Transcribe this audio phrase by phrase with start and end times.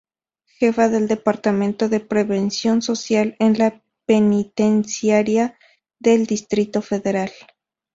[0.47, 5.59] Jefa del Departamento de Prevención Social en la Penitenciaría
[5.99, 7.31] del Distrito Federal.